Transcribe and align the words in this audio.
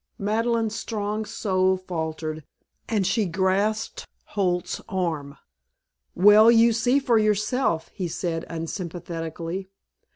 Madeleine's 0.17 0.73
strong 0.73 1.25
soul 1.25 1.77
faltered, 1.77 2.43
and 2.89 3.05
she 3.05 3.27
grasped 3.27 4.07
Holt's 4.33 4.81
arm. 4.89 5.37
"Well, 6.15 6.49
you 6.49 6.73
see 6.73 6.97
for 6.97 7.19
yourself," 7.19 7.91
he 7.93 8.07
said 8.07 8.43
unsympathetically. 8.49 9.67